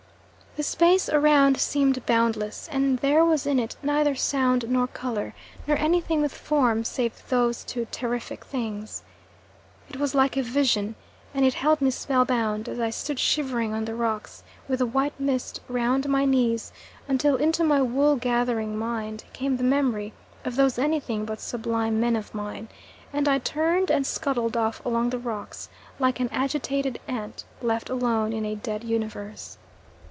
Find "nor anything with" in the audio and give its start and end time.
5.65-6.33